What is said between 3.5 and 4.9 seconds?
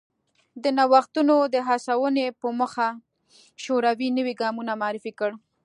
شوروي نوی پروګرام